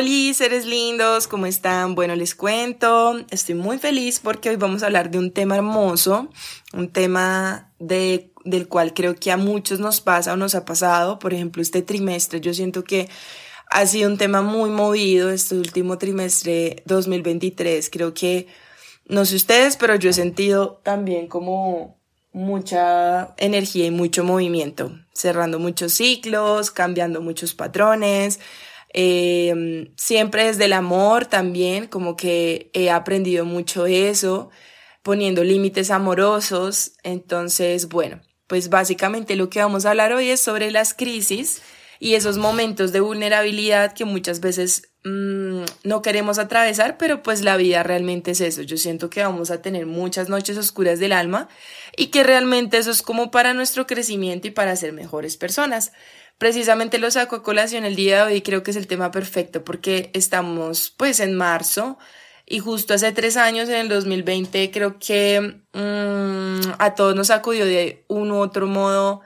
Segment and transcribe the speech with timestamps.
[0.00, 1.94] Hola, seres lindos, ¿cómo están?
[1.94, 6.30] Bueno, les cuento, estoy muy feliz porque hoy vamos a hablar de un tema hermoso,
[6.72, 11.18] un tema de, del cual creo que a muchos nos pasa o nos ha pasado.
[11.18, 13.10] Por ejemplo, este trimestre, yo siento que
[13.66, 17.90] ha sido un tema muy movido este último trimestre 2023.
[17.90, 18.46] Creo que,
[19.04, 21.98] no sé ustedes, pero yo he sentido también como
[22.32, 28.40] mucha energía y mucho movimiento, cerrando muchos ciclos, cambiando muchos patrones
[28.92, 34.50] eh, siempre desde el amor también, como que he aprendido mucho eso,
[35.02, 36.92] poniendo límites amorosos.
[37.02, 41.62] Entonces, bueno, pues básicamente lo que vamos a hablar hoy es sobre las crisis
[42.00, 47.58] y esos momentos de vulnerabilidad que muchas veces mm, no queremos atravesar, pero pues la
[47.58, 48.62] vida realmente es eso.
[48.62, 51.48] Yo siento que vamos a tener muchas noches oscuras del alma
[51.96, 55.92] y que realmente eso es como para nuestro crecimiento y para ser mejores personas.
[56.40, 59.62] Precisamente lo saco a colación el día de hoy, creo que es el tema perfecto
[59.62, 61.98] porque estamos pues en marzo
[62.46, 67.66] y justo hace tres años, en el 2020, creo que mm, a todos nos acudió
[67.66, 69.20] de un u otro modo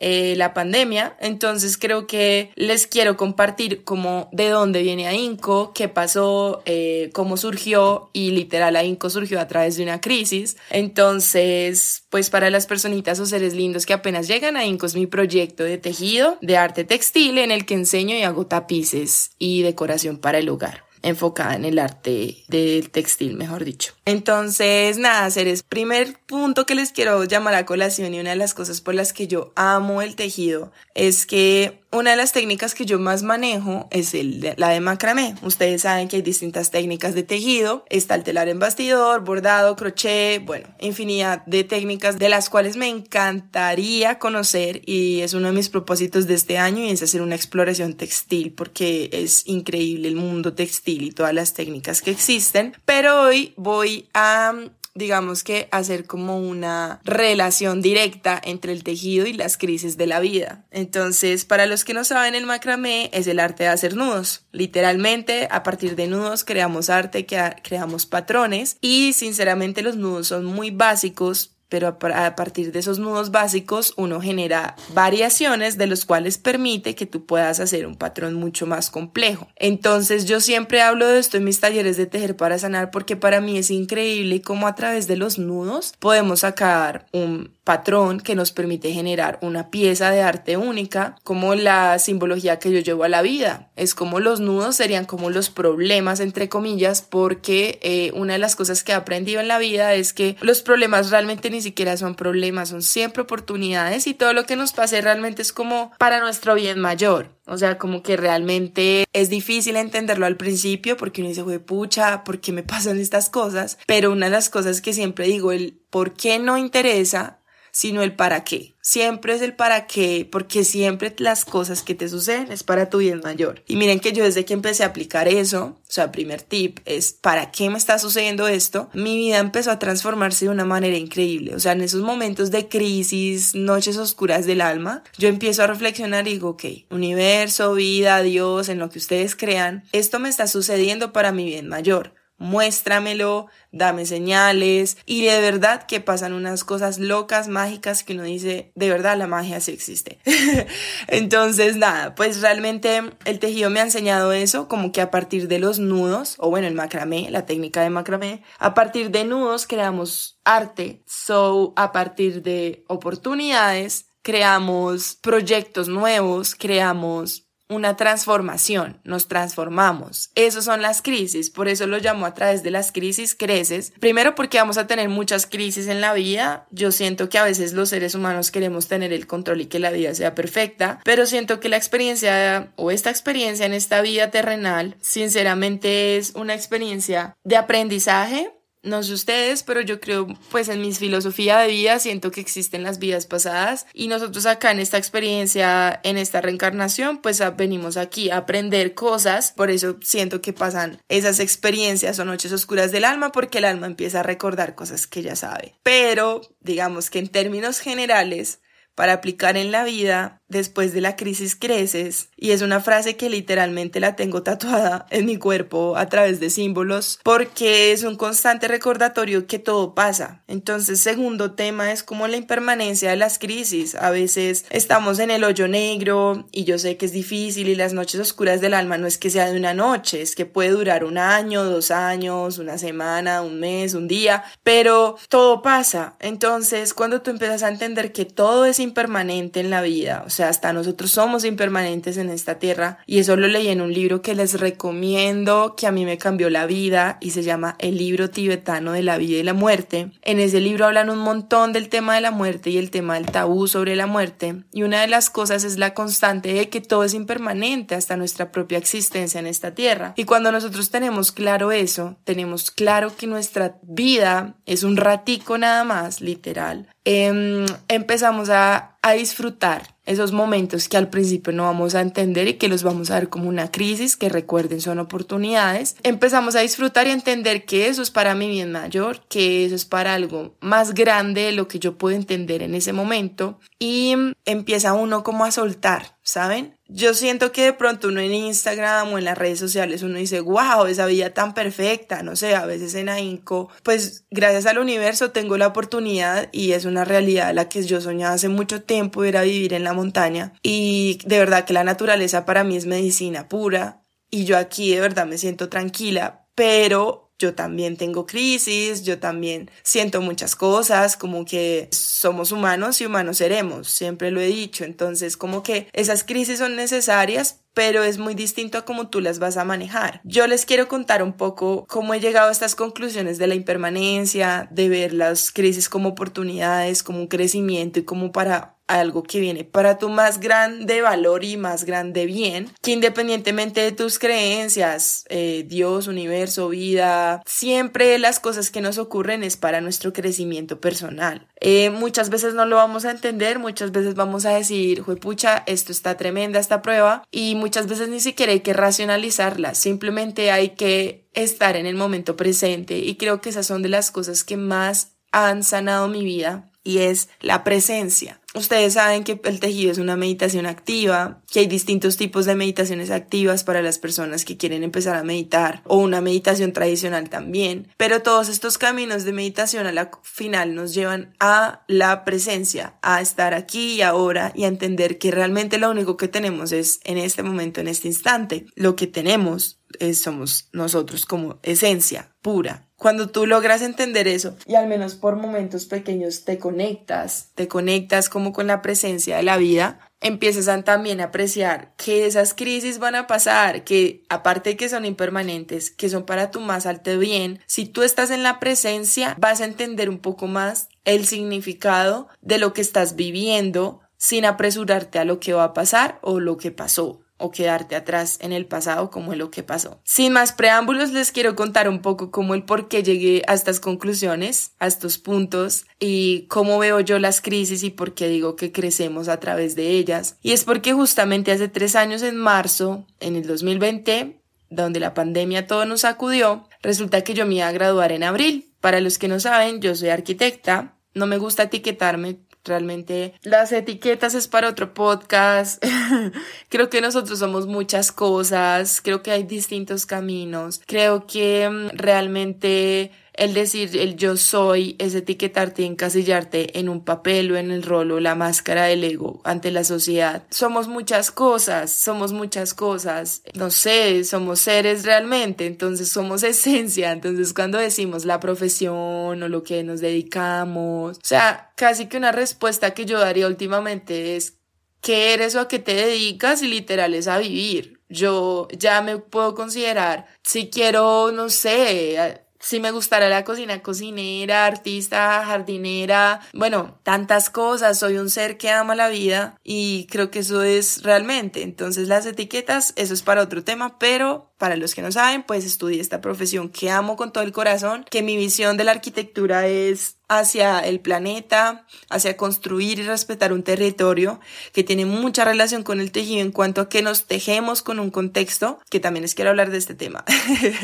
[0.00, 1.16] eh, la pandemia.
[1.20, 7.36] Entonces creo que les quiero compartir como de dónde viene AINCO, qué pasó, eh, cómo
[7.36, 10.56] surgió y literal AINCO surgió a través de una crisis.
[10.70, 15.64] Entonces, pues para las personitas o seres lindos que apenas llegan AINCO es mi proyecto
[15.64, 20.38] de tejido, de arte textil en el que enseño y hago tapices y decoración para
[20.38, 23.94] el hogar enfocada en el arte del textil, mejor dicho.
[24.04, 28.54] Entonces, nada, seres, primer punto que les quiero llamar a colación y una de las
[28.54, 32.84] cosas por las que yo amo el tejido es que una de las técnicas que
[32.84, 34.14] yo más manejo es
[34.56, 35.34] la de macramé.
[35.42, 37.84] Ustedes saben que hay distintas técnicas de tejido.
[37.88, 42.88] Está el telar en bastidor, bordado, crochet, bueno, infinidad de técnicas de las cuales me
[42.88, 47.34] encantaría conocer y es uno de mis propósitos de este año y es hacer una
[47.34, 52.74] exploración textil porque es increíble el mundo textil y todas las técnicas que existen.
[52.84, 54.52] Pero hoy voy a
[54.98, 60.20] digamos que hacer como una relación directa entre el tejido y las crisis de la
[60.20, 60.64] vida.
[60.70, 64.46] Entonces, para los que no saben, el macramé es el arte de hacer nudos.
[64.52, 70.70] Literalmente, a partir de nudos creamos arte, creamos patrones y sinceramente los nudos son muy
[70.70, 76.94] básicos pero a partir de esos nudos básicos uno genera variaciones de los cuales permite
[76.94, 79.48] que tú puedas hacer un patrón mucho más complejo.
[79.56, 83.40] Entonces yo siempre hablo de esto en mis talleres de tejer para sanar porque para
[83.40, 88.50] mí es increíble cómo a través de los nudos podemos sacar un patrón que nos
[88.50, 93.20] permite generar una pieza de arte única, como la simbología que yo llevo a la
[93.20, 93.68] vida.
[93.76, 98.56] Es como los nudos serían como los problemas, entre comillas, porque eh, una de las
[98.56, 102.14] cosas que he aprendido en la vida es que los problemas realmente ni siquiera son
[102.14, 106.54] problemas, son siempre oportunidades y todo lo que nos pase realmente es como para nuestro
[106.54, 107.36] bien mayor.
[107.46, 112.22] O sea, como que realmente es difícil entenderlo al principio porque uno dice, güey, pucha,
[112.24, 113.78] ¿por qué me pasan estas cosas?
[113.86, 117.37] Pero una de las cosas que siempre digo, el por qué no interesa
[117.70, 118.74] sino el para qué.
[118.80, 122.98] Siempre es el para qué, porque siempre las cosas que te suceden es para tu
[122.98, 123.62] bien mayor.
[123.66, 127.12] Y miren que yo desde que empecé a aplicar eso, o sea, primer tip es
[127.12, 131.54] para qué me está sucediendo esto, mi vida empezó a transformarse de una manera increíble.
[131.54, 136.26] O sea, en esos momentos de crisis, noches oscuras del alma, yo empiezo a reflexionar
[136.26, 141.12] y digo, ok, universo, vida, Dios, en lo que ustedes crean, esto me está sucediendo
[141.12, 147.48] para mi bien mayor muéstramelo, dame señales y de verdad que pasan unas cosas locas,
[147.48, 150.18] mágicas que uno dice, de verdad la magia sí existe.
[151.08, 155.58] Entonces, nada, pues realmente el tejido me ha enseñado eso, como que a partir de
[155.58, 160.40] los nudos, o bueno, el macramé, la técnica de macramé, a partir de nudos creamos
[160.44, 170.30] arte, so a partir de oportunidades creamos proyectos nuevos, creamos una transformación, nos transformamos.
[170.34, 173.92] Esas son las crisis, por eso lo llamo a través de las crisis creces.
[174.00, 176.66] Primero porque vamos a tener muchas crisis en la vida.
[176.70, 179.90] Yo siento que a veces los seres humanos queremos tener el control y que la
[179.90, 184.96] vida sea perfecta, pero siento que la experiencia o esta experiencia en esta vida terrenal,
[185.00, 188.52] sinceramente es una experiencia de aprendizaje
[188.82, 192.82] no sé ustedes, pero yo creo, pues en mi filosofía de vida, siento que existen
[192.82, 198.30] las vidas pasadas y nosotros acá en esta experiencia, en esta reencarnación, pues venimos aquí
[198.30, 203.32] a aprender cosas, por eso siento que pasan esas experiencias o noches oscuras del alma,
[203.32, 205.74] porque el alma empieza a recordar cosas que ya sabe.
[205.82, 208.60] Pero, digamos que en términos generales,
[208.94, 213.30] para aplicar en la vida, después de la crisis creces, y es una frase que
[213.30, 218.68] literalmente la tengo tatuada en mi cuerpo a través de símbolos, porque es un constante
[218.68, 220.42] recordatorio que todo pasa.
[220.48, 223.94] Entonces, segundo tema es como la impermanencia de las crisis.
[223.94, 227.92] A veces estamos en el hoyo negro y yo sé que es difícil y las
[227.92, 231.04] noches oscuras del alma no es que sea de una noche, es que puede durar
[231.04, 236.16] un año, dos años, una semana, un mes, un día, pero todo pasa.
[236.20, 241.10] Entonces, cuando tú empiezas a entender que todo es impermanente en la vida, hasta nosotros
[241.10, 245.74] somos impermanentes en esta tierra y eso lo leí en un libro que les recomiendo,
[245.76, 249.18] que a mí me cambió la vida y se llama El libro tibetano de la
[249.18, 250.12] vida y la muerte.
[250.22, 253.26] En ese libro hablan un montón del tema de la muerte y el tema del
[253.26, 257.04] tabú sobre la muerte y una de las cosas es la constante de que todo
[257.04, 260.14] es impermanente hasta nuestra propia existencia en esta tierra.
[260.16, 265.84] Y cuando nosotros tenemos claro eso, tenemos claro que nuestra vida es un ratico nada
[265.84, 272.02] más, literal, Em, empezamos a, a disfrutar esos momentos que al principio no vamos a
[272.02, 276.54] entender y que los vamos a ver como una crisis, que recuerden son oportunidades, empezamos
[276.54, 280.12] a disfrutar y entender que eso es para mi bien mayor, que eso es para
[280.12, 284.14] algo más grande de lo que yo puedo entender en ese momento y
[284.44, 286.77] empieza uno como a soltar, ¿saben?
[286.90, 290.40] Yo siento que de pronto uno en Instagram o en las redes sociales uno dice,
[290.40, 295.30] wow, esa vida tan perfecta, no sé, a veces en AINCO, pues gracias al universo
[295.30, 299.42] tengo la oportunidad y es una realidad la que yo soñaba hace mucho tiempo, era
[299.42, 304.02] vivir en la montaña y de verdad que la naturaleza para mí es medicina pura
[304.30, 309.70] y yo aquí de verdad me siento tranquila, pero yo también tengo crisis, yo también
[309.82, 315.36] siento muchas cosas, como que somos humanos y humanos seremos, siempre lo he dicho, entonces
[315.36, 319.56] como que esas crisis son necesarias, pero es muy distinto a cómo tú las vas
[319.56, 320.20] a manejar.
[320.24, 324.68] Yo les quiero contar un poco cómo he llegado a estas conclusiones de la impermanencia,
[324.70, 329.64] de ver las crisis como oportunidades, como un crecimiento y como para algo que viene
[329.64, 335.64] para tu más grande valor y más grande bien, que independientemente de tus creencias, eh,
[335.68, 341.47] Dios, universo, vida, siempre las cosas que nos ocurren es para nuestro crecimiento personal.
[341.60, 345.92] Eh, muchas veces no lo vamos a entender, muchas veces vamos a decir, pucha, esto
[345.92, 351.28] está tremenda, esta prueba, y muchas veces ni siquiera hay que racionalizarla, simplemente hay que
[351.34, 355.16] estar en el momento presente y creo que esas son de las cosas que más
[355.32, 358.40] han sanado mi vida y es la presencia.
[358.54, 363.10] Ustedes saben que el tejido es una meditación activa, que hay distintos tipos de meditaciones
[363.10, 368.22] activas para las personas que quieren empezar a meditar o una meditación tradicional también, pero
[368.22, 373.52] todos estos caminos de meditación a la final nos llevan a la presencia, a estar
[373.52, 377.42] aquí y ahora y a entender que realmente lo único que tenemos es en este
[377.42, 378.64] momento, en este instante.
[378.74, 379.80] Lo que tenemos
[380.14, 385.86] somos nosotros como esencia pura, cuando tú logras entender eso y al menos por momentos
[385.86, 391.20] pequeños te conectas, te conectas como con la presencia de la vida, empiezas a también
[391.20, 396.24] apreciar que esas crisis van a pasar, que aparte de que son impermanentes, que son
[396.24, 400.18] para tu más alto bien, si tú estás en la presencia vas a entender un
[400.18, 405.64] poco más el significado de lo que estás viviendo sin apresurarte a lo que va
[405.64, 409.50] a pasar o lo que pasó o quedarte atrás en el pasado como es lo
[409.50, 410.00] que pasó.
[410.04, 413.80] Sin más preámbulos, les quiero contar un poco cómo el por qué llegué a estas
[413.80, 418.72] conclusiones, a estos puntos y cómo veo yo las crisis y por qué digo que
[418.72, 420.36] crecemos a través de ellas.
[420.42, 424.40] Y es porque justamente hace tres años en marzo, en el 2020,
[424.70, 428.72] donde la pandemia todo nos sacudió, resulta que yo me iba a graduar en abril.
[428.80, 432.38] Para los que no saben, yo soy arquitecta, no me gusta etiquetarme
[432.68, 435.82] Realmente las etiquetas es para otro podcast.
[436.68, 440.82] creo que nosotros somos muchas cosas, creo que hay distintos caminos.
[440.86, 447.04] Creo que mm, realmente el decir el yo soy es etiquetarte y encasillarte en un
[447.04, 450.44] papel o en el rol o la máscara del ego ante la sociedad.
[450.50, 453.42] Somos muchas cosas, somos muchas cosas.
[453.54, 457.12] No sé, somos seres realmente, entonces somos esencia.
[457.12, 462.32] Entonces cuando decimos la profesión o lo que nos dedicamos, o sea, casi que una
[462.32, 464.58] respuesta que yo daría últimamente es
[465.00, 466.62] ¿qué eres o a qué te dedicas?
[466.62, 468.00] Y literal es a vivir.
[468.08, 474.66] Yo ya me puedo considerar, si quiero, no sé, si me gustara la cocina, cocinera,
[474.66, 480.40] artista, jardinera, bueno, tantas cosas, soy un ser que ama la vida y creo que
[480.40, 481.62] eso es realmente.
[481.62, 485.64] Entonces las etiquetas, eso es para otro tema, pero para los que no saben, pues
[485.64, 489.66] estudié esta profesión que amo con todo el corazón, que mi visión de la arquitectura
[489.66, 494.40] es hacia el planeta, hacia construir y respetar un territorio
[494.72, 498.10] que tiene mucha relación con el tejido en cuanto a que nos tejemos con un
[498.10, 500.24] contexto, que también les quiero hablar de este tema.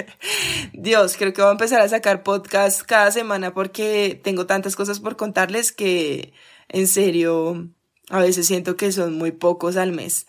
[0.73, 5.01] Dios, creo que voy a empezar a sacar podcast cada semana porque tengo tantas cosas
[5.01, 6.33] por contarles que
[6.69, 7.69] en serio
[8.09, 10.27] a veces siento que son muy pocos al mes.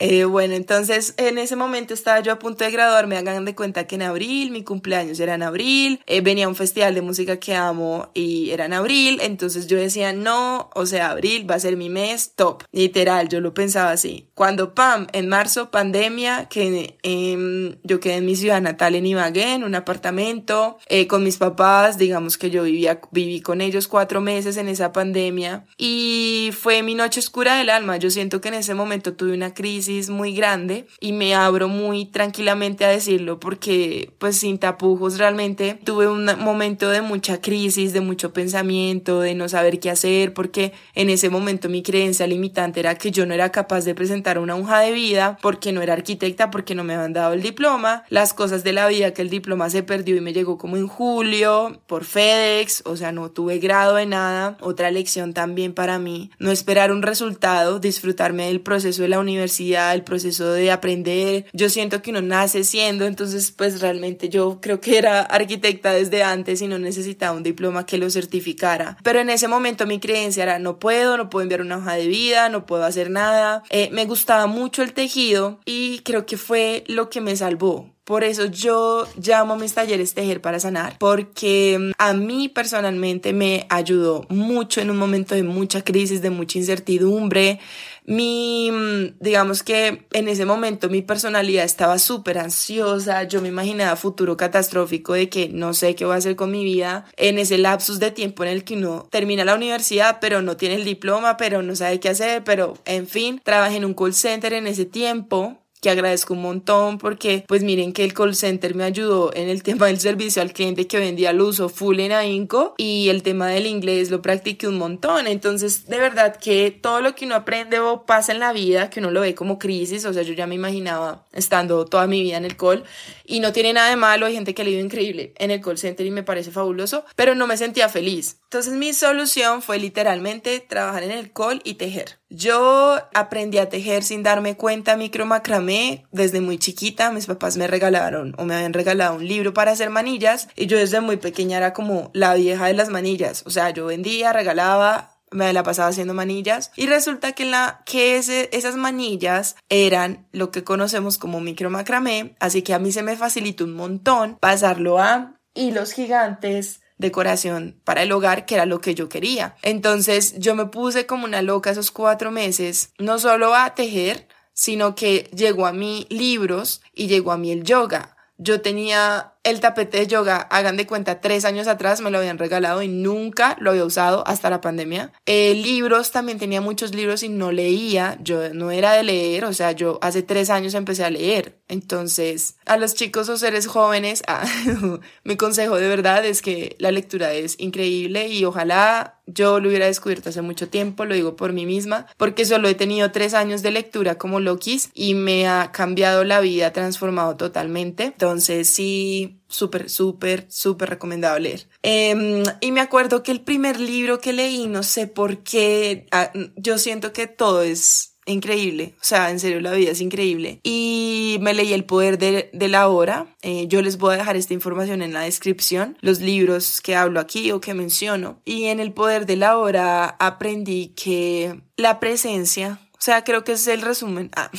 [0.00, 3.86] Eh, bueno, entonces en ese momento estaba yo a punto de graduarme, hagan de cuenta
[3.86, 7.54] que en abril, mi cumpleaños era en abril, eh, venía un festival de música que
[7.54, 11.76] amo y era en abril, entonces yo decía, no, o sea, abril va a ser
[11.76, 14.30] mi mes top, literal, yo lo pensaba así.
[14.32, 19.52] Cuando, pam, en marzo, pandemia, que em, yo quedé en mi ciudad natal en Ibagué,
[19.52, 24.22] en un apartamento, eh, con mis papás, digamos que yo vivía, viví con ellos cuatro
[24.22, 28.54] meses en esa pandemia y fue mi noche oscura del alma, yo siento que en
[28.54, 34.12] ese momento tuve una crisis muy grande y me abro muy tranquilamente a decirlo porque
[34.18, 39.48] pues sin tapujos realmente tuve un momento de mucha crisis, de mucho pensamiento, de no
[39.48, 43.50] saber qué hacer porque en ese momento mi creencia limitante era que yo no era
[43.50, 47.12] capaz de presentar una hoja de vida porque no era arquitecta, porque no me habían
[47.12, 50.32] dado el diploma, las cosas de la vida que el diploma se perdió y me
[50.32, 55.32] llegó como en julio por FedEx, o sea, no tuve grado de nada, otra lección
[55.32, 60.52] también para mí, no esperar un resultado, disfrutarme del proceso de la universidad el proceso
[60.52, 61.46] de aprender.
[61.52, 66.22] Yo siento que uno nace siendo, entonces pues realmente yo creo que era arquitecta desde
[66.22, 68.96] antes y no necesitaba un diploma que lo certificara.
[69.02, 72.06] Pero en ese momento mi creencia era no puedo, no puedo enviar una hoja de
[72.08, 73.62] vida, no puedo hacer nada.
[73.70, 77.90] Eh, me gustaba mucho el tejido y creo que fue lo que me salvó.
[78.10, 83.32] Por eso yo llamo a mis talleres Tejer para Sanar, porque mm, a mí personalmente
[83.32, 87.60] me ayudó mucho en un momento de mucha crisis, de mucha incertidumbre,
[88.06, 93.94] mi, mm, digamos que en ese momento mi personalidad estaba súper ansiosa, yo me imaginaba
[93.94, 97.58] futuro catastrófico de que no sé qué voy a hacer con mi vida, en ese
[97.58, 101.36] lapsus de tiempo en el que uno termina la universidad, pero no tiene el diploma,
[101.36, 104.86] pero no sabe qué hacer, pero en fin, trabajé en un call center en ese
[104.86, 109.48] tiempo, que agradezco un montón porque pues miren que el call center me ayudó en
[109.48, 112.74] el tema del servicio al cliente que hoy en día lo uso full en AINCO
[112.76, 115.26] y el tema del inglés lo practiqué un montón.
[115.26, 119.00] Entonces de verdad que todo lo que uno aprende o pasa en la vida que
[119.00, 122.36] uno lo ve como crisis o sea yo ya me imaginaba estando toda mi vida
[122.36, 122.84] en el call
[123.24, 125.78] y no tiene nada de malo hay gente que le ido increíble en el call
[125.78, 128.38] center y me parece fabuloso pero no me sentía feliz.
[128.44, 134.04] Entonces mi solución fue literalmente trabajar en el call y tejer yo aprendí a tejer
[134.04, 137.10] sin darme cuenta micro macramé desde muy chiquita.
[137.10, 140.78] Mis papás me regalaron o me habían regalado un libro para hacer manillas y yo
[140.78, 143.42] desde muy pequeña era como la vieja de las manillas.
[143.46, 148.16] O sea, yo vendía, regalaba, me la pasaba haciendo manillas y resulta que, la, que
[148.16, 153.02] ese, esas manillas eran lo que conocemos como micro macramé, así que a mí se
[153.02, 158.80] me facilitó un montón pasarlo a hilos gigantes decoración para el hogar, que era lo
[158.80, 159.56] que yo quería.
[159.62, 164.94] Entonces yo me puse como una loca esos cuatro meses, no solo a tejer, sino
[164.94, 168.16] que llegó a mí libros y llegó a mí el yoga.
[168.36, 172.38] Yo tenía el tapete de yoga, hagan de cuenta, tres años atrás me lo habían
[172.38, 175.12] regalado y nunca lo había usado hasta la pandemia.
[175.24, 179.54] Eh, libros, también tenía muchos libros y no leía, yo no era de leer, o
[179.54, 181.58] sea, yo hace tres años empecé a leer.
[181.68, 184.44] Entonces, a los chicos o seres jóvenes, ah,
[185.24, 189.86] mi consejo de verdad es que la lectura es increíble y ojalá yo lo hubiera
[189.86, 193.62] descubierto hace mucho tiempo, lo digo por mí misma, porque solo he tenido tres años
[193.62, 198.04] de lectura como Lokis y me ha cambiado la vida, transformado totalmente.
[198.04, 201.68] Entonces, sí, súper, súper, súper recomendado leer.
[201.82, 206.32] Em, y me acuerdo que el primer libro que leí, no sé por qué, ah,
[206.56, 210.60] yo siento que todo es increíble, o sea, en serio la vida es increíble.
[210.62, 214.54] Y me leí El poder de, la hora, eh, yo les voy a dejar esta
[214.54, 218.40] información en la descripción, los libros que hablo aquí o que menciono.
[218.44, 223.52] Y en El poder de la hora aprendí que la presencia o sea, creo que
[223.52, 224.30] es el resumen.
[224.36, 224.50] Ah.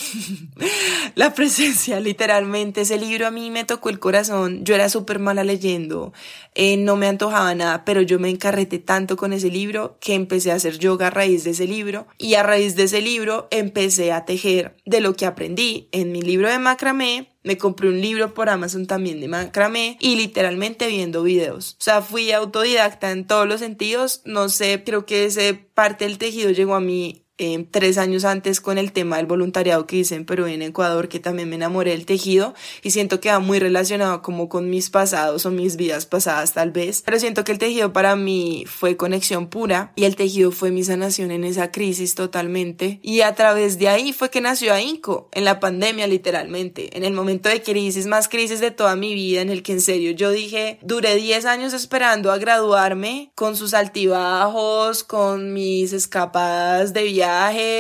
[1.16, 2.82] la presencia, literalmente.
[2.82, 4.66] Ese libro a mí me tocó el corazón.
[4.66, 6.12] Yo era súper mala leyendo.
[6.56, 10.52] Eh, no me antojaba nada, pero yo me encarreté tanto con ese libro que empecé
[10.52, 12.08] a hacer yoga a raíz de ese libro.
[12.18, 16.24] Y a raíz de ese libro empecé a tejer de lo que aprendí en mi
[16.24, 21.24] libro de macramé me compré un libro por Amazon también de macramé y literalmente viendo
[21.24, 21.76] videos.
[21.80, 24.22] O sea, fui autodidacta en todos los sentidos.
[24.26, 28.62] No sé, creo que ese parte del tejido llegó a mí eh, tres años antes
[28.62, 31.56] con el tema del voluntariado que hice en Perú y en Ecuador, que también me
[31.56, 35.76] enamoré del tejido y siento que va muy relacionado como con mis pasados o mis
[35.76, 40.04] vidas pasadas tal vez, pero siento que el tejido para mí fue conexión pura y
[40.04, 43.00] el tejido fue mi sanación en esa crisis totalmente.
[43.02, 47.14] Y a través de ahí fue que nació AINCO, en la pandemia literalmente, en el
[47.14, 50.30] momento de crisis, más crisis de toda mi vida, en el que en serio yo
[50.32, 57.21] dije, duré 10 años esperando a graduarme con sus altibajos, con mis escapadas de viaje,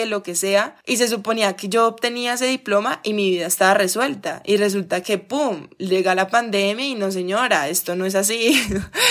[0.07, 3.74] lo que sea, y se suponía que yo obtenía ese diploma y mi vida estaba
[3.74, 4.41] resuelta.
[4.45, 8.62] Y resulta que, ¡pum!, llega la pandemia y no, señora, esto no es así.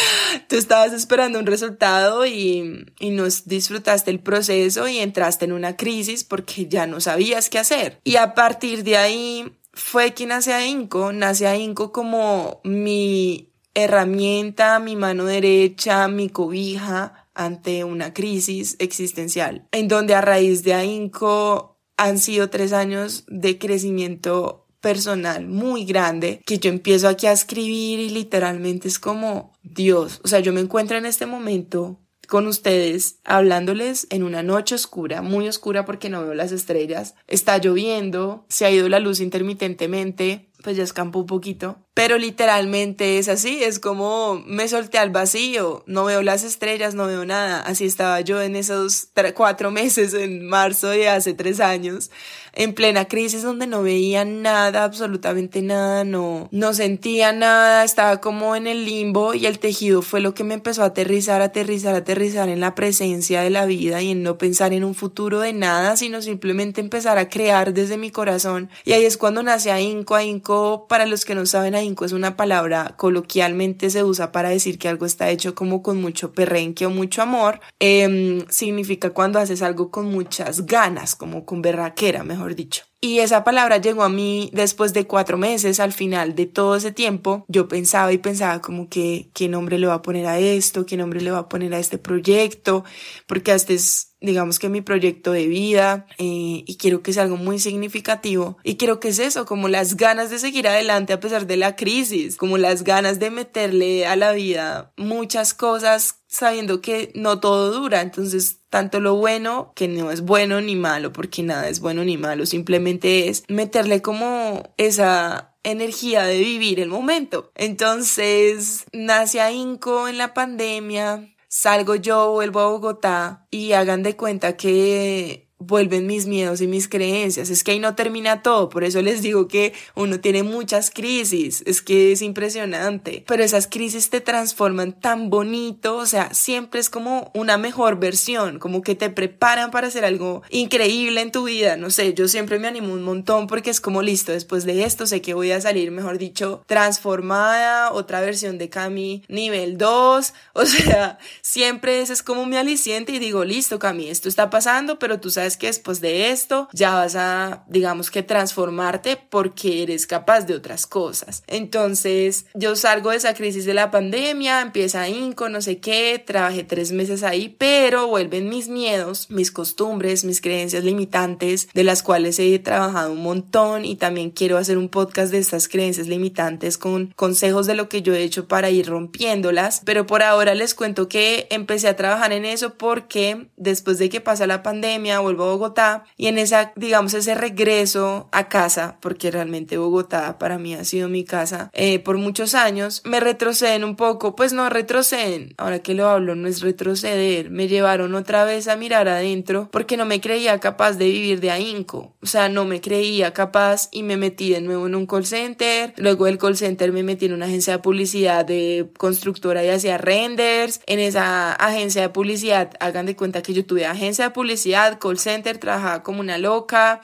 [0.48, 5.76] Tú estabas esperando un resultado y, y no disfrutaste el proceso y entraste en una
[5.76, 8.00] crisis porque ya no sabías qué hacer.
[8.04, 13.50] Y a partir de ahí fue que nace a Inco, nace a Inco como mi
[13.74, 20.74] herramienta, mi mano derecha, mi cobija ante una crisis existencial, en donde a raíz de
[20.74, 27.32] AINCO han sido tres años de crecimiento personal muy grande que yo empiezo aquí a
[27.32, 32.46] escribir y literalmente es como Dios, o sea, yo me encuentro en este momento con
[32.46, 38.46] ustedes hablándoles en una noche oscura, muy oscura porque no veo las estrellas, está lloviendo,
[38.48, 43.62] se ha ido la luz intermitentemente, pues ya escampo un poquito, pero literalmente es así,
[43.62, 48.20] es como me solté al vacío, no veo las estrellas, no veo nada, así estaba
[48.20, 52.10] yo en esos cuatro meses en marzo de hace tres años,
[52.52, 58.54] en plena crisis donde no veía nada, absolutamente nada, no, no sentía nada, estaba como
[58.56, 62.48] en el limbo y el tejido fue lo que me empezó a aterrizar, aterrizar, aterrizar
[62.48, 65.96] en la presencia de la vida y en no pensar en un futuro de nada,
[65.96, 68.70] sino simplemente empezar a crear desde mi corazón.
[68.84, 72.94] Y ahí es cuando nace Inco, Inco, para los que no saben Es una palabra
[72.96, 77.22] coloquialmente se usa para decir que algo está hecho como con mucho perrenque o mucho
[77.22, 82.89] amor, em, significa cuando haces algo con muchas ganas, como con berraquera, mejor dicho.
[83.02, 86.92] Y esa palabra llegó a mí después de cuatro meses, al final de todo ese
[86.92, 90.84] tiempo, yo pensaba y pensaba como que qué nombre le va a poner a esto,
[90.84, 92.84] qué nombre le va a poner a este proyecto,
[93.26, 97.36] porque este es digamos que mi proyecto de vida eh, y quiero que sea algo
[97.36, 98.58] muy significativo.
[98.62, 101.76] Y quiero que es eso, como las ganas de seguir adelante a pesar de la
[101.76, 107.72] crisis, como las ganas de meterle a la vida muchas cosas sabiendo que no todo
[107.72, 112.04] dura, entonces tanto lo bueno, que no es bueno ni malo, porque nada es bueno
[112.04, 117.50] ni malo, simplemente es meterle como esa energía de vivir el momento.
[117.56, 124.16] Entonces, nace a Inco en la pandemia, salgo yo, vuelvo a Bogotá y hagan de
[124.16, 127.50] cuenta que vuelven mis miedos y mis creencias.
[127.50, 131.62] Es que ahí no termina todo, por eso les digo que uno tiene muchas crisis,
[131.66, 136.90] es que es impresionante, pero esas crisis te transforman tan bonito, o sea, siempre es
[136.90, 141.76] como una mejor versión, como que te preparan para hacer algo increíble en tu vida,
[141.76, 145.06] no sé, yo siempre me animo un montón porque es como listo, después de esto
[145.06, 150.64] sé que voy a salir, mejor dicho, transformada, otra versión de Cami nivel 2, o
[150.64, 155.20] sea, siempre ese es como mi aliciente y digo, listo Cami, esto está pasando, pero
[155.20, 160.42] tú sabes que después de esto ya vas a, digamos que transformarte porque eres capaz
[160.42, 161.42] de otras cosas.
[161.46, 166.64] Entonces yo salgo de esa crisis de la pandemia, empieza Inco, no sé qué, trabajé
[166.64, 172.38] tres meses ahí, pero vuelven mis miedos, mis costumbres, mis creencias limitantes, de las cuales
[172.38, 177.12] he trabajado un montón y también quiero hacer un podcast de estas creencias limitantes con
[177.16, 181.08] consejos de lo que yo he hecho para ir rompiéndolas, pero por ahora les cuento
[181.08, 186.04] que empecé a trabajar en eso porque después de que pasa la pandemia, vuelvo Bogotá
[186.16, 191.08] y en esa, digamos, ese regreso a casa, porque realmente Bogotá para mí ha sido
[191.08, 195.94] mi casa eh, por muchos años, me retroceden un poco, pues no retroceden, ahora que
[195.94, 200.20] lo hablo no es retroceder, me llevaron otra vez a mirar adentro porque no me
[200.20, 204.50] creía capaz de vivir de ahínco, o sea, no me creía capaz y me metí
[204.50, 207.74] de nuevo en un call center, luego del call center me metí en una agencia
[207.74, 213.42] de publicidad de constructora y hacía renders, en esa agencia de publicidad, hagan de cuenta
[213.42, 217.00] que yo tuve agencia de publicidad, call center, trabajaba como una loca,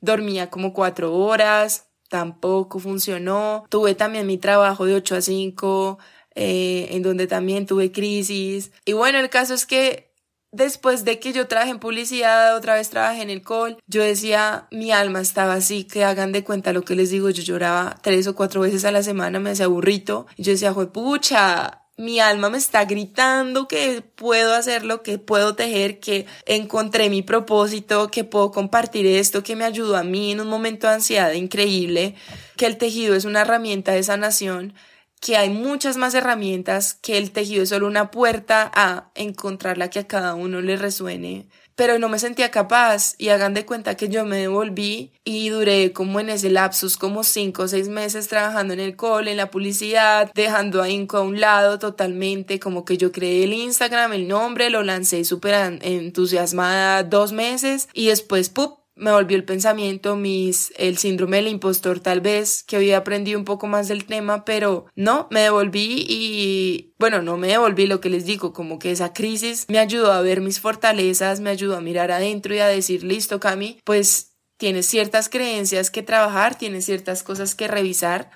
[0.00, 3.64] dormía como cuatro horas, tampoco funcionó.
[3.68, 5.98] Tuve también mi trabajo de 8 a 5,
[6.34, 8.72] eh, en donde también tuve crisis.
[8.84, 10.10] Y bueno, el caso es que
[10.52, 14.66] después de que yo trabajé en publicidad, otra vez trabajé en el call, yo decía,
[14.70, 18.26] mi alma estaba así, que hagan de cuenta lo que les digo, yo lloraba tres
[18.26, 22.48] o cuatro veces a la semana, me hacía burrito, y yo decía, pucha, mi alma
[22.48, 28.50] me está gritando que puedo hacerlo, que puedo tejer, que encontré mi propósito, que puedo
[28.50, 32.14] compartir esto, que me ayudó a mí en un momento de ansiedad increíble,
[32.56, 34.74] que el tejido es una herramienta de sanación,
[35.20, 39.90] que hay muchas más herramientas, que el tejido es solo una puerta a encontrar la
[39.90, 41.48] que a cada uno le resuene
[41.80, 45.94] pero no me sentía capaz y hagan de cuenta que yo me devolví y duré
[45.94, 49.50] como en ese lapsus como cinco o seis meses trabajando en el cole, en la
[49.50, 54.68] publicidad, dejando a a un lado totalmente, como que yo creé el Instagram, el nombre,
[54.68, 58.79] lo lancé súper entusiasmada dos meses y después, ¡pup!
[59.00, 63.44] Me volvió el pensamiento, mis, el síndrome del impostor tal vez, que había aprendido un
[63.44, 68.10] poco más del tema, pero no, me devolví y, bueno, no me devolví lo que
[68.10, 71.80] les digo, como que esa crisis me ayudó a ver mis fortalezas, me ayudó a
[71.80, 77.22] mirar adentro y a decir, listo, Cami, pues tienes ciertas creencias que trabajar, tienes ciertas
[77.22, 78.30] cosas que revisar,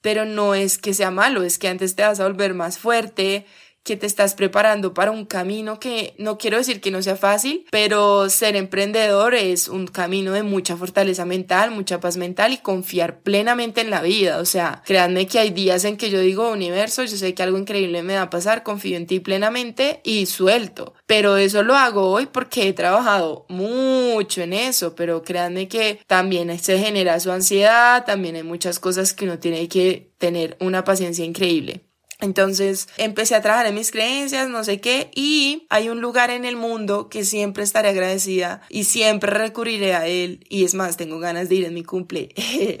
[0.00, 3.46] pero no es que sea malo, es que antes te vas a volver más fuerte,
[3.84, 7.66] que te estás preparando para un camino que no quiero decir que no sea fácil,
[7.70, 13.20] pero ser emprendedor es un camino de mucha fortaleza mental, mucha paz mental y confiar
[13.20, 14.38] plenamente en la vida.
[14.38, 17.58] O sea, créanme que hay días en que yo digo, universo, yo sé que algo
[17.58, 20.94] increíble me va a pasar, confío en ti plenamente y suelto.
[21.06, 26.58] Pero eso lo hago hoy porque he trabajado mucho en eso, pero créanme que también
[26.58, 31.24] se genera su ansiedad, también hay muchas cosas que uno tiene que tener una paciencia
[31.24, 31.83] increíble.
[32.20, 36.44] Entonces empecé a trabajar en mis creencias, no sé qué, y hay un lugar en
[36.44, 40.44] el mundo que siempre estaré agradecida y siempre recurriré a él.
[40.48, 42.28] Y es más, tengo ganas de ir en mi cumple,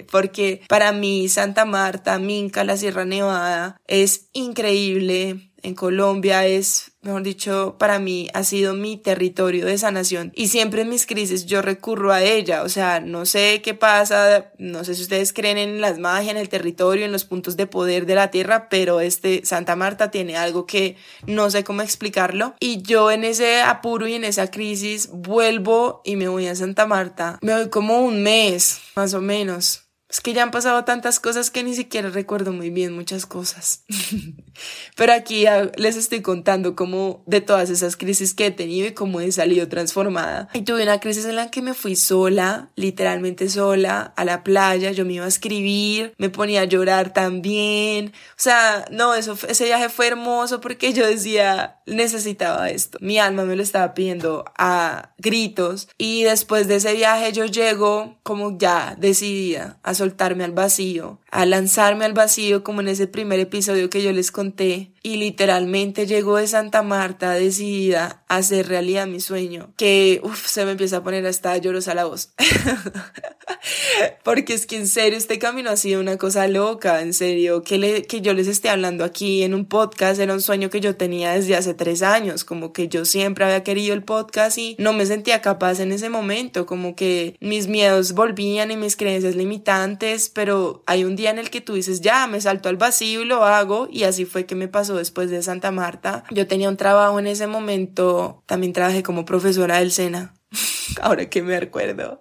[0.10, 7.22] porque para mí Santa Marta, Minca, la Sierra Nevada es increíble en Colombia es, mejor
[7.22, 11.62] dicho, para mí ha sido mi territorio de sanación y siempre en mis crisis yo
[11.62, 15.80] recurro a ella, o sea, no sé qué pasa, no sé si ustedes creen en
[15.80, 19.44] las magias, en el territorio, en los puntos de poder de la tierra, pero este
[19.44, 20.96] Santa Marta tiene algo que
[21.26, 22.54] no sé cómo explicarlo.
[22.60, 26.86] Y yo en ese apuro y en esa crisis vuelvo y me voy a Santa
[26.86, 29.83] Marta, me voy como un mes, más o menos
[30.14, 33.82] es que ya han pasado tantas cosas que ni siquiera recuerdo muy bien muchas cosas.
[34.96, 35.44] Pero aquí
[35.76, 39.66] les estoy contando cómo de todas esas crisis que he tenido y cómo he salido
[39.66, 40.48] transformada.
[40.52, 44.92] Y tuve una crisis en la que me fui sola, literalmente sola, a la playa.
[44.92, 48.12] Yo me iba a escribir, me ponía a llorar también.
[48.14, 52.98] O sea, no, eso, ese viaje fue hermoso porque yo decía, necesitaba esto.
[53.00, 55.88] Mi alma me lo estaba pidiendo a gritos.
[55.98, 61.46] Y después de ese viaje yo llego como ya decidida a soltarme al vacío, a
[61.46, 66.36] lanzarme al vacío como en ese primer episodio que yo les conté y literalmente llegó
[66.36, 71.26] de Santa Marta decidida a hacer realidad mi sueño, que se me empieza a poner
[71.26, 72.32] hasta llorosa la voz.
[74.24, 77.78] Porque es que en serio este camino ha sido una cosa loca, en serio, que,
[77.78, 80.96] le, que yo les esté hablando aquí en un podcast era un sueño que yo
[80.96, 84.92] tenía desde hace tres años, como que yo siempre había querido el podcast y no
[84.92, 90.30] me sentía capaz en ese momento, como que mis miedos volvían y mis creencias limitantes,
[90.30, 93.24] pero hay un día en el que tú dices, ya, me salto al vacío y
[93.24, 96.24] lo hago y así fue que me pasó después de Santa Marta.
[96.30, 100.34] Yo tenía un trabajo en ese momento, también trabajé como profesora del SENA.
[101.00, 102.20] Ahora que me recuerdo.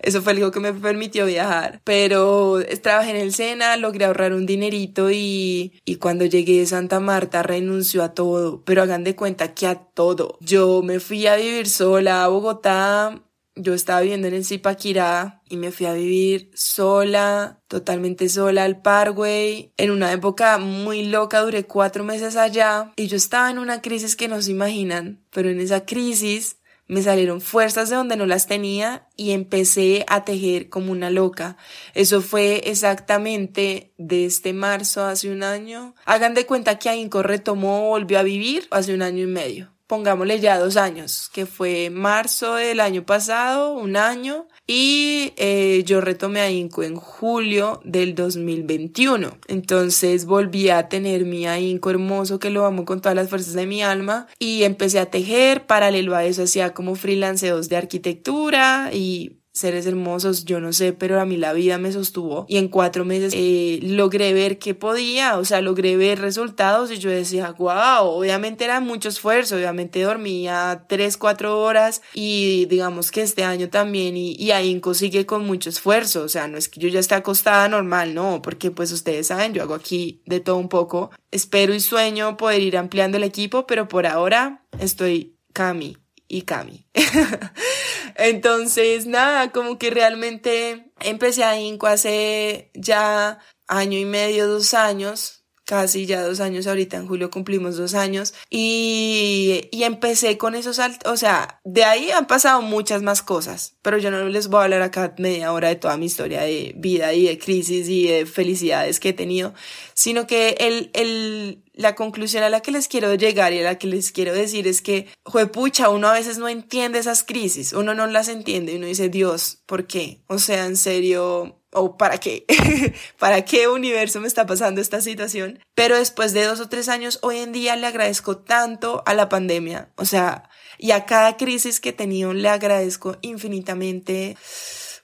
[0.00, 1.80] Eso fue algo que me permitió viajar.
[1.84, 7.00] Pero trabajé en el SENA, logré ahorrar un dinerito y, y cuando llegué de Santa
[7.00, 8.62] Marta renunció a todo.
[8.64, 10.38] Pero hagan de cuenta que a todo.
[10.40, 13.22] Yo me fui a vivir sola a Bogotá
[13.62, 18.80] yo estaba viviendo en el Zipaquirá y me fui a vivir sola, totalmente sola al
[18.82, 19.72] Parkway.
[19.76, 24.16] En una época muy loca, duré cuatro meses allá y yo estaba en una crisis
[24.16, 26.56] que no se imaginan, pero en esa crisis
[26.90, 31.56] me salieron fuerzas de donde no las tenía y empecé a tejer como una loca.
[31.94, 35.94] Eso fue exactamente de este marzo hace un año.
[36.04, 40.38] Hagan de cuenta que Ainco retomó, volvió a vivir hace un año y medio pongámosle
[40.38, 46.38] ya dos años, que fue marzo del año pasado, un año, y eh, yo retomé
[46.38, 49.36] a Inco en julio del 2021.
[49.48, 53.66] Entonces volví a tener mi Inco hermoso que lo amo con todas las fuerzas de
[53.66, 59.39] mi alma y empecé a tejer, paralelo a eso hacía como freelanceos de arquitectura y
[59.52, 63.04] seres hermosos, yo no sé, pero a mí la vida me sostuvo y en cuatro
[63.04, 68.06] meses eh, logré ver que podía, o sea, logré ver resultados y yo decía, wow,
[68.06, 74.16] obviamente era mucho esfuerzo, obviamente dormía tres, cuatro horas y digamos que este año también
[74.16, 77.16] y, y ahí sigue con mucho esfuerzo, o sea, no es que yo ya esté
[77.16, 81.74] acostada normal, no, porque pues ustedes saben, yo hago aquí de todo un poco, espero
[81.74, 85.96] y sueño poder ir ampliando el equipo, pero por ahora estoy Cami
[86.28, 86.86] y Cami.
[88.20, 95.39] Entonces, nada, como que realmente empecé a Inco hace ya año y medio, dos años,
[95.70, 100.80] casi ya dos años, ahorita en julio cumplimos dos años y, y empecé con esos
[100.80, 104.62] altos, o sea, de ahí han pasado muchas más cosas, pero yo no les voy
[104.62, 108.08] a hablar acá media hora de toda mi historia de vida y de crisis y
[108.08, 109.54] de felicidades que he tenido,
[109.94, 113.78] sino que el, el, la conclusión a la que les quiero llegar y a la
[113.78, 117.94] que les quiero decir es que, juepucha, uno a veces no entiende esas crisis, uno
[117.94, 120.20] no las entiende y uno dice, Dios, ¿por qué?
[120.26, 122.44] O sea, en serio, o para qué,
[123.18, 125.60] para qué universo me está pasando esta situación.
[125.74, 129.28] Pero después de dos o tres años, hoy en día le agradezco tanto a la
[129.28, 134.36] pandemia, o sea, y a cada crisis que he tenido le agradezco infinitamente.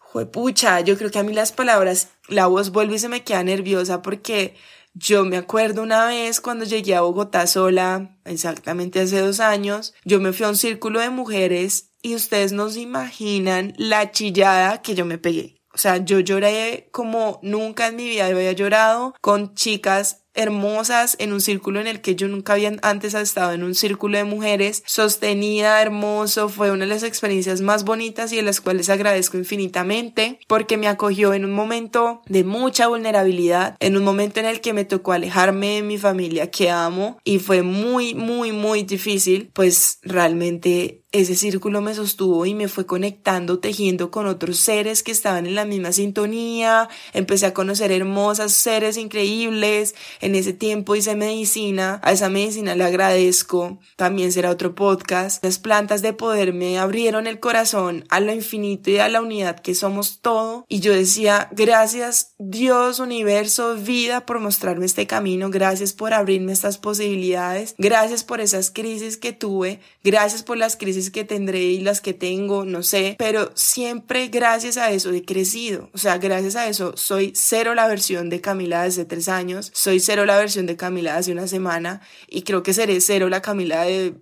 [0.00, 3.42] Juepucha, yo creo que a mí las palabras, la voz vuelve y se me queda
[3.42, 4.55] nerviosa porque
[4.94, 10.18] yo me acuerdo una vez cuando llegué a Bogotá sola, exactamente hace dos años, yo
[10.18, 14.94] me fui a un círculo de mujeres y ustedes no se imaginan la chillada que
[14.94, 15.56] yo me pegué.
[15.77, 21.33] O sea, yo lloré como nunca en mi vida había llorado con chicas hermosas en
[21.33, 24.83] un círculo en el que yo nunca había antes estado en un círculo de mujeres
[24.87, 30.38] sostenida, hermoso, fue una de las experiencias más bonitas y de las cuales agradezco infinitamente
[30.46, 34.72] porque me acogió en un momento de mucha vulnerabilidad, en un momento en el que
[34.72, 39.99] me tocó alejarme de mi familia que amo y fue muy, muy, muy difícil, pues
[40.03, 45.46] realmente ese círculo me sostuvo y me fue conectando, tejiendo con otros seres que estaban
[45.46, 49.94] en la misma sintonía, empecé a conocer hermosas seres increíbles,
[50.27, 55.43] en ese tiempo hice medicina, a esa medicina le agradezco, también será otro podcast.
[55.45, 59.61] Las plantas de poder me abrieron el corazón a lo infinito y a la unidad
[59.61, 65.93] que somos todo y yo decía, gracias Dios, universo, vida por mostrarme este camino, gracias
[65.93, 71.23] por abrirme estas posibilidades, gracias por esas crisis que tuve, gracias por las crisis que
[71.23, 75.99] tendré y las que tengo, no sé, pero siempre gracias a eso he crecido, o
[75.99, 80.15] sea, gracias a eso soy cero la versión de Camila desde tres años, soy cero
[80.24, 84.14] la versión de Camila hace una semana y creo que seré cero la Camila de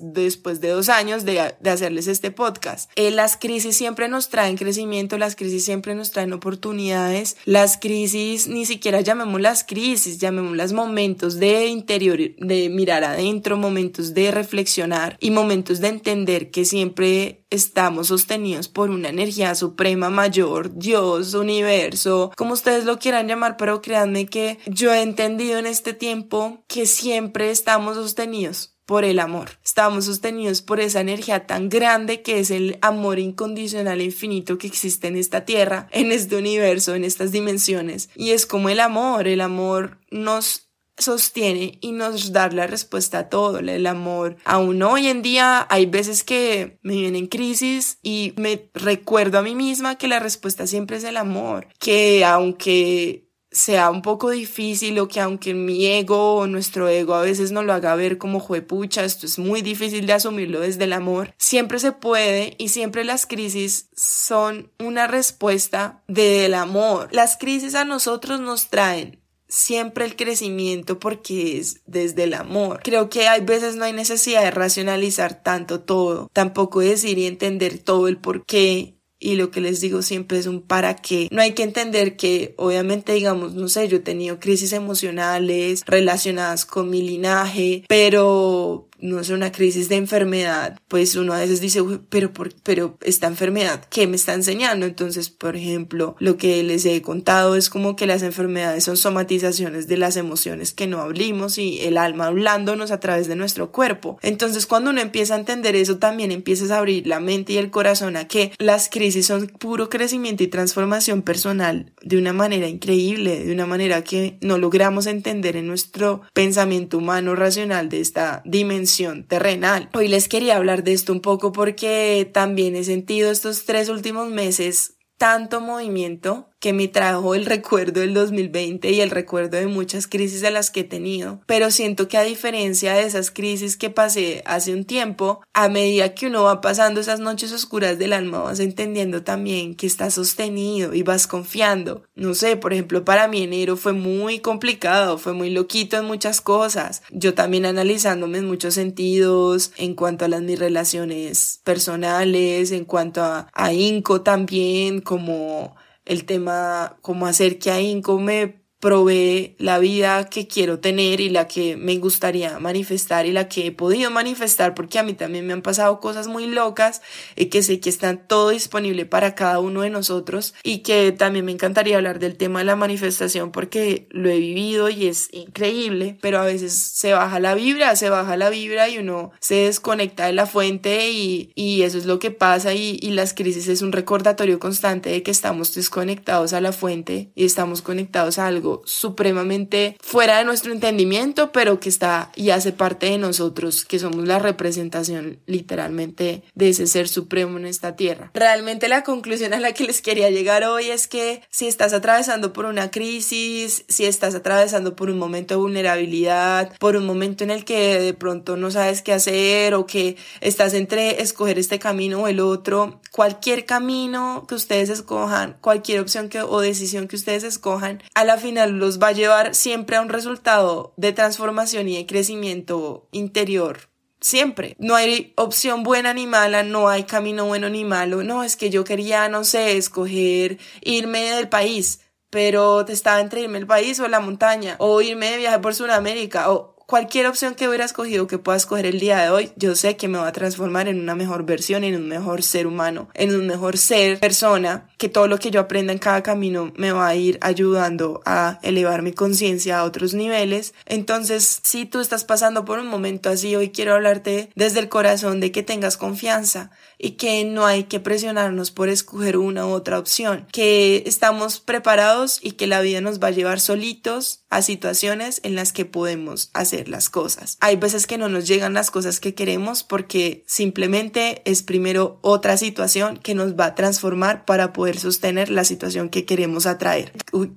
[0.00, 2.90] después de dos años de, hacerles este podcast.
[2.96, 8.48] Eh, las crisis siempre nos traen crecimiento, las crisis siempre nos traen oportunidades, las crisis
[8.48, 15.16] ni siquiera llamemos las crisis, llamémoslas momentos de interior, de mirar adentro, momentos de reflexionar
[15.20, 22.32] y momentos de entender que siempre estamos sostenidos por una energía suprema mayor, Dios, universo,
[22.36, 26.86] como ustedes lo quieran llamar, pero créanme que yo he entendido en este tiempo que
[26.86, 29.50] siempre estamos sostenidos por el amor.
[29.62, 34.66] Estamos sostenidos por esa energía tan grande que es el amor incondicional e infinito que
[34.66, 38.08] existe en esta tierra, en este universo, en estas dimensiones.
[38.16, 43.28] Y es como el amor, el amor nos sostiene y nos da la respuesta a
[43.28, 44.38] todo, el amor.
[44.46, 49.54] Aún hoy en día hay veces que me vienen crisis y me recuerdo a mí
[49.54, 55.08] misma que la respuesta siempre es el amor, que aunque sea un poco difícil o
[55.08, 59.04] que aunque mi ego o nuestro ego a veces no lo haga ver como juepucha,
[59.04, 63.26] esto es muy difícil de asumirlo desde el amor, siempre se puede y siempre las
[63.26, 67.08] crisis son una respuesta del amor.
[67.12, 72.80] Las crisis a nosotros nos traen siempre el crecimiento porque es desde el amor.
[72.84, 77.78] Creo que hay veces no hay necesidad de racionalizar tanto todo, tampoco decir y entender
[77.78, 81.28] todo el por qué y lo que les digo siempre es un para qué.
[81.30, 86.64] No hay que entender que obviamente digamos, no sé, yo he tenido crisis emocionales relacionadas
[86.64, 91.82] con mi linaje, pero no es una crisis de enfermedad, pues uno a veces dice,
[92.08, 92.32] pero,
[92.62, 94.86] pero esta enfermedad, ¿qué me está enseñando?
[94.86, 99.86] Entonces, por ejemplo, lo que les he contado es como que las enfermedades son somatizaciones
[99.86, 104.18] de las emociones que no abrimos y el alma hablándonos a través de nuestro cuerpo.
[104.22, 107.70] Entonces, cuando uno empieza a entender eso, también empiezas a abrir la mente y el
[107.70, 113.44] corazón a que las crisis son puro crecimiento y transformación personal de una manera increíble,
[113.44, 118.87] de una manera que no logramos entender en nuestro pensamiento humano racional de esta dimensión
[119.26, 119.88] terrenal.
[119.94, 124.28] Hoy les quería hablar de esto un poco porque también he sentido estos tres últimos
[124.28, 130.06] meses tanto movimiento que me trajo el recuerdo del 2020 y el recuerdo de muchas
[130.06, 133.90] crisis de las que he tenido, pero siento que a diferencia de esas crisis que
[133.90, 138.40] pasé hace un tiempo, a medida que uno va pasando esas noches oscuras del alma
[138.40, 142.02] vas entendiendo también que estás sostenido y vas confiando.
[142.14, 146.40] No sé, por ejemplo, para mí enero fue muy complicado, fue muy loquito en muchas
[146.40, 147.02] cosas.
[147.10, 153.22] Yo también analizándome en muchos sentidos en cuanto a las mis relaciones personales, en cuanto
[153.22, 155.76] a, a Inco también, como
[156.08, 161.30] el tema, como hacer que a Inco me provee la vida que quiero tener y
[161.30, 165.46] la que me gustaría manifestar y la que he podido manifestar porque a mí también
[165.46, 167.02] me han pasado cosas muy locas
[167.34, 171.44] y que sé que están todo disponible para cada uno de nosotros y que también
[171.44, 176.16] me encantaría hablar del tema de la manifestación porque lo he vivido y es increíble,
[176.20, 180.26] pero a veces se baja la vibra, se baja la vibra y uno se desconecta
[180.26, 183.82] de la fuente y, y eso es lo que pasa y, y las crisis es
[183.82, 188.67] un recordatorio constante de que estamos desconectados a la fuente y estamos conectados a algo
[188.84, 194.26] supremamente fuera de nuestro entendimiento, pero que está y hace parte de nosotros, que somos
[194.26, 198.30] la representación literalmente de ese ser supremo en esta tierra.
[198.34, 202.52] Realmente la conclusión a la que les quería llegar hoy es que si estás atravesando
[202.52, 207.50] por una crisis, si estás atravesando por un momento de vulnerabilidad, por un momento en
[207.50, 212.22] el que de pronto no sabes qué hacer o que estás entre escoger este camino
[212.22, 217.44] o el otro, cualquier camino que ustedes escojan, cualquier opción que, o decisión que ustedes
[217.44, 221.96] escojan, a la final los va a llevar siempre a un resultado de transformación y
[221.96, 223.88] de crecimiento interior.
[224.20, 224.74] Siempre.
[224.78, 228.24] No hay opción buena ni mala, no hay camino bueno ni malo.
[228.24, 233.42] No, es que yo quería, no sé, escoger irme del país, pero te estaba entre
[233.42, 237.54] irme del país o la montaña, o irme de viaje por Sudamérica, o cualquier opción
[237.54, 240.26] que hubiera escogido que pueda escoger el día de hoy, yo sé que me va
[240.26, 244.18] a transformar en una mejor versión, en un mejor ser humano, en un mejor ser
[244.18, 248.20] persona, que todo lo que yo aprenda en cada camino me va a ir ayudando
[248.26, 250.74] a elevar mi conciencia a otros niveles.
[250.86, 255.38] Entonces, si tú estás pasando por un momento así, hoy quiero hablarte desde el corazón
[255.38, 260.00] de que tengas confianza y que no hay que presionarnos por escoger una u otra
[260.00, 265.40] opción, que estamos preparados y que la vida nos va a llevar solitos a situaciones
[265.44, 267.56] en las que podemos hacer las cosas.
[267.60, 272.56] Hay veces que no nos llegan las cosas que queremos porque simplemente es primero otra
[272.56, 277.12] situación que nos va a transformar para poder sostener la situación que queremos atraer.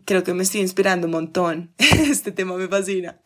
[0.05, 1.73] Creo que me estoy inspirando un montón.
[2.11, 3.21] Este tema me fascina.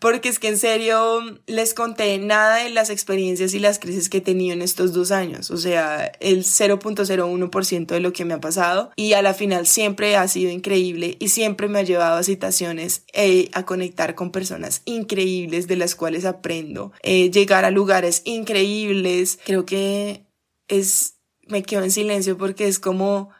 [0.00, 4.18] Porque es que en serio les conté nada de las experiencias y las crisis que
[4.18, 5.50] he tenido en estos dos años.
[5.50, 8.90] O sea, el 0.01% de lo que me ha pasado.
[8.96, 13.04] Y a la final siempre ha sido increíble y siempre me ha llevado a situaciones
[13.12, 19.38] eh, a conectar con personas increíbles de las cuales aprendo, eh, llegar a lugares increíbles.
[19.44, 20.26] Creo que
[20.68, 21.14] es,
[21.52, 23.30] me quedo en silencio porque es como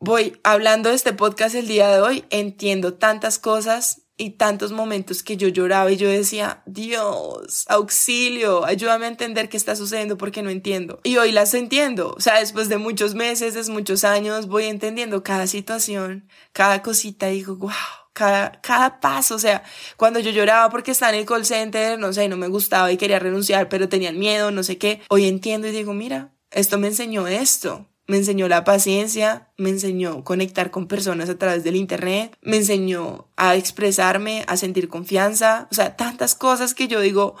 [0.00, 5.22] voy hablando de este podcast el día de hoy, entiendo tantas cosas y tantos momentos
[5.22, 10.42] que yo lloraba y yo decía, Dios, auxilio, ayúdame a entender qué está sucediendo porque
[10.42, 11.00] no entiendo.
[11.04, 15.22] Y hoy las entiendo, o sea, después de muchos meses, de muchos años, voy entendiendo
[15.22, 17.72] cada situación, cada cosita y digo, wow
[18.14, 19.64] cada, cada paso, o sea,
[19.96, 22.96] cuando yo lloraba porque estaba en el call center, no sé, no me gustaba y
[22.96, 26.88] quería renunciar, pero tenían miedo, no sé qué, hoy entiendo y digo, mira, esto me
[26.88, 32.36] enseñó esto, me enseñó la paciencia, me enseñó conectar con personas a través del internet,
[32.42, 37.36] me enseñó a expresarme, a sentir confianza, o sea, tantas cosas que yo digo,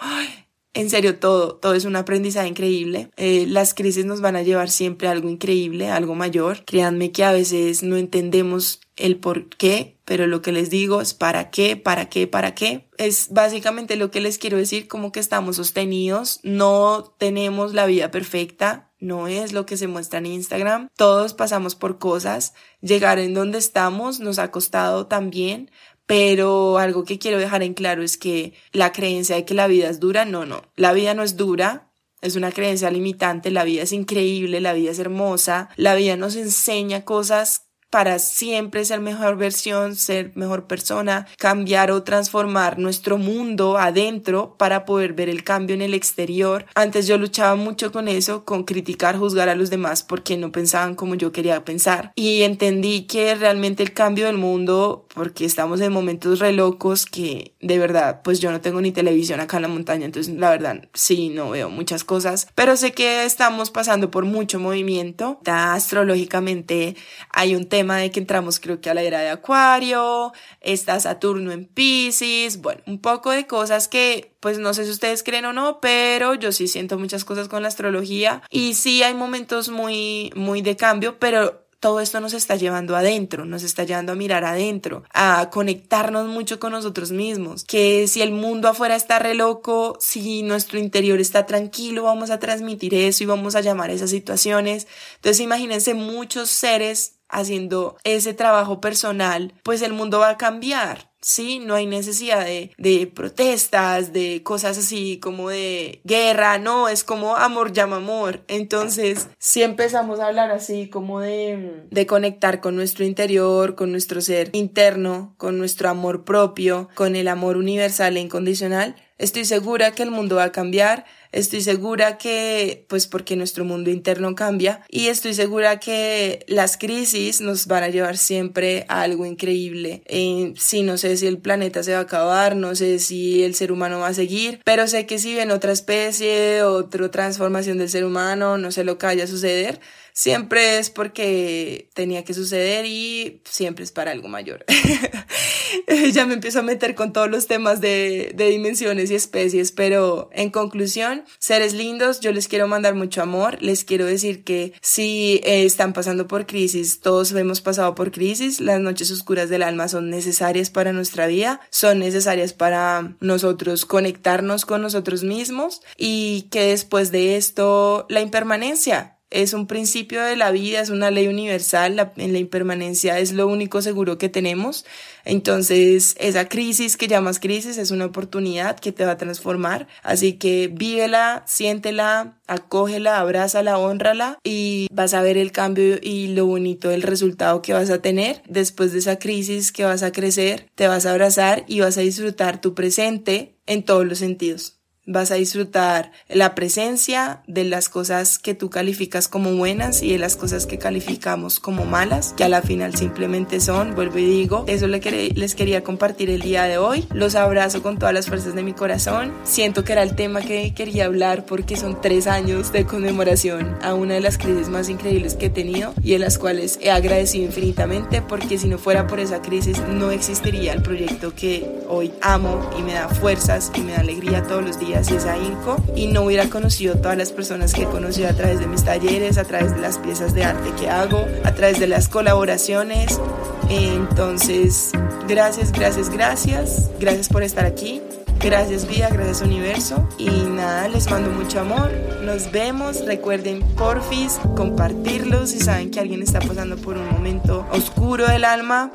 [0.74, 3.10] en serio, todo, todo es un aprendizaje increíble.
[3.16, 6.64] Eh, las crisis nos van a llevar siempre a algo increíble, algo mayor.
[6.64, 11.14] Créanme que a veces no entendemos el por qué, pero lo que les digo es
[11.14, 12.88] para qué, para qué, para qué.
[12.98, 18.10] Es básicamente lo que les quiero decir, como que estamos sostenidos, no tenemos la vida
[18.10, 20.88] perfecta, no es lo que se muestra en Instagram.
[20.96, 25.70] Todos pasamos por cosas, llegar en donde estamos nos ha costado también,
[26.06, 29.88] pero algo que quiero dejar en claro es que la creencia de que la vida
[29.88, 31.90] es dura, no, no, la vida no es dura,
[32.20, 36.36] es una creencia limitante, la vida es increíble, la vida es hermosa, la vida nos
[36.36, 43.78] enseña cosas para siempre ser mejor versión, ser mejor persona, cambiar o transformar nuestro mundo
[43.78, 46.66] adentro para poder ver el cambio en el exterior.
[46.74, 50.94] Antes yo luchaba mucho con eso, con criticar, juzgar a los demás porque no pensaban
[50.94, 52.12] como yo quería pensar.
[52.16, 57.54] Y entendí que realmente el cambio del mundo, porque estamos en momentos re locos que
[57.60, 60.88] de verdad, pues yo no tengo ni televisión acá en la montaña, entonces la verdad
[60.92, 65.40] sí, no veo muchas cosas, pero sé que estamos pasando por mucho movimiento.
[65.46, 66.96] astrológicamente
[67.30, 71.66] hay un de que entramos creo que a la era de Acuario, está Saturno en
[71.66, 75.80] Pisces, bueno, un poco de cosas que pues no sé si ustedes creen o no,
[75.80, 80.62] pero yo sí siento muchas cosas con la astrología y sí hay momentos muy muy
[80.62, 85.02] de cambio, pero todo esto nos está llevando adentro, nos está llevando a mirar adentro,
[85.12, 90.42] a conectarnos mucho con nosotros mismos, que si el mundo afuera está re loco, si
[90.42, 94.86] nuestro interior está tranquilo, vamos a transmitir eso y vamos a llamar esas situaciones.
[95.16, 101.14] Entonces imagínense muchos seres haciendo ese trabajo personal, pues el mundo va a cambiar.
[101.24, 101.58] ¿sí?
[101.58, 107.36] No hay necesidad de, de, protestas, de cosas así como de guerra, no, es como
[107.36, 108.44] amor llama amor.
[108.46, 114.20] Entonces, si empezamos a hablar así como de, de conectar con nuestro interior, con nuestro
[114.20, 120.02] ser interno, con nuestro amor propio, con el amor universal e incondicional, estoy segura que
[120.02, 125.08] el mundo va a cambiar Estoy segura que, pues porque nuestro mundo interno cambia y
[125.08, 130.02] estoy segura que las crisis nos van a llevar siempre a algo increíble.
[130.06, 133.56] Eh, sí, no sé si el planeta se va a acabar, no sé si el
[133.56, 137.90] ser humano va a seguir, pero sé que si ven otra especie, otra transformación del
[137.90, 139.80] ser humano, no sé lo que vaya a suceder,
[140.14, 144.64] siempre es porque tenía que suceder y siempre es para algo mayor.
[146.12, 150.30] ya me empiezo a meter con todos los temas de, de dimensiones y especies, pero
[150.32, 155.40] en conclusión, seres lindos, yo les quiero mandar mucho amor, les quiero decir que si
[155.44, 159.88] eh, están pasando por crisis, todos hemos pasado por crisis, las noches oscuras del alma
[159.88, 166.66] son necesarias para nuestra vida, son necesarias para nosotros conectarnos con nosotros mismos y que
[166.68, 172.12] después de esto la impermanencia, es un principio de la vida, es una ley universal,
[172.16, 174.86] en la impermanencia es lo único seguro que tenemos.
[175.24, 179.88] Entonces, esa crisis que llamas crisis es una oportunidad que te va a transformar.
[180.04, 186.46] Así que vívela, siéntela, acógela, abrázala, honrala y vas a ver el cambio y lo
[186.46, 188.40] bonito del resultado que vas a tener.
[188.48, 192.02] Después de esa crisis que vas a crecer, te vas a abrazar y vas a
[192.02, 194.73] disfrutar tu presente en todos los sentidos.
[195.06, 200.18] Vas a disfrutar la presencia de las cosas que tú calificas como buenas y de
[200.18, 204.64] las cosas que calificamos como malas, que a la final simplemente son, vuelvo y digo,
[204.66, 207.06] eso les quería compartir el día de hoy.
[207.12, 209.34] Los abrazo con todas las fuerzas de mi corazón.
[209.44, 213.92] Siento que era el tema que quería hablar porque son tres años de conmemoración a
[213.92, 217.44] una de las crisis más increíbles que he tenido y en las cuales he agradecido
[217.44, 222.70] infinitamente porque si no fuera por esa crisis no existiría el proyecto que hoy amo
[222.78, 226.06] y me da fuerzas y me da alegría todos los días y esa INCO y
[226.06, 229.44] no hubiera conocido todas las personas que he conocido a través de mis talleres, a
[229.44, 233.20] través de las piezas de arte que hago, a través de las colaboraciones.
[233.68, 234.92] Entonces,
[235.28, 236.90] gracias, gracias, gracias.
[237.00, 238.00] Gracias por estar aquí.
[238.40, 240.08] Gracias vida, gracias universo.
[240.16, 241.90] Y nada, les mando mucho amor.
[242.22, 243.04] Nos vemos.
[243.04, 248.92] Recuerden, porfis, compartirlo si saben que alguien está pasando por un momento oscuro del alma.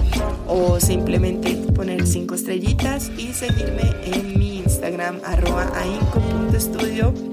[0.47, 5.67] O simplemente poner cinco estrellitas y seguirme en mi Instagram arroba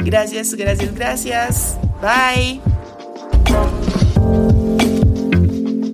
[0.05, 1.79] Gracias, gracias, gracias.
[2.03, 2.61] Bye.